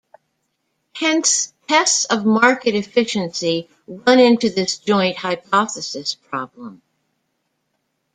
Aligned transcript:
Hence 0.95 1.53
tests 1.67 2.05
of 2.05 2.25
market 2.25 2.73
efficiency 2.73 3.69
run 3.85 4.17
into 4.17 4.49
this 4.49 4.79
joint 4.79 5.15
hypothesis 5.17 6.15
problem. 6.15 6.81